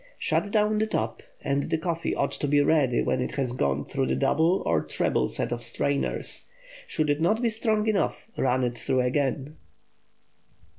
[0.17, 3.85] Shut down the top, and the coffee ought to be ready when it has gone
[3.85, 6.45] through the double or treble set of strainers.
[6.87, 9.57] Should it not be strong enough, run it through again.